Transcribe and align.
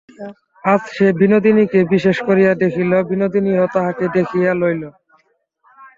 আজ 0.63 0.81
সে 0.95 1.07
বিনোদিনীকে 1.19 1.79
বিশেষ 1.93 2.17
করিয়া 2.27 2.51
দেখিল, 2.63 2.91
বিনোদিনীও 3.09 3.65
তাহাকে 3.75 4.05
দেখিয়া 4.17 4.51
লইল। 4.61 4.83